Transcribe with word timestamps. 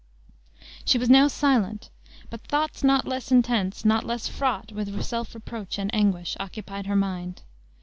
She 0.83 0.97
was 0.97 1.11
now 1.11 1.27
silent; 1.27 1.91
but 2.31 2.41
thoughts 2.47 2.83
not 2.83 3.05
less 3.07 3.31
intense, 3.31 3.85
not 3.85 4.03
less 4.03 4.27
fraught 4.27 4.71
with 4.71 4.99
self 5.05 5.35
reproach 5.35 5.77
and 5.77 5.93
anguish, 5.93 6.35
occupied 6.39 6.87
her 6.87 6.95
mind. 6.95 7.43